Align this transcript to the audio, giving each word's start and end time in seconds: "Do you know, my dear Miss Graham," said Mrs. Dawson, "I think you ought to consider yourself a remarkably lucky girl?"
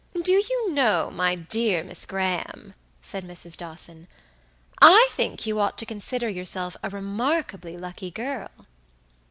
"Do 0.19 0.31
you 0.31 0.71
know, 0.73 1.11
my 1.11 1.35
dear 1.35 1.83
Miss 1.83 2.07
Graham," 2.07 2.73
said 3.03 3.23
Mrs. 3.23 3.55
Dawson, 3.55 4.07
"I 4.81 5.07
think 5.11 5.45
you 5.45 5.59
ought 5.59 5.77
to 5.77 5.85
consider 5.85 6.27
yourself 6.27 6.75
a 6.81 6.89
remarkably 6.89 7.77
lucky 7.77 8.09
girl?" 8.09 8.49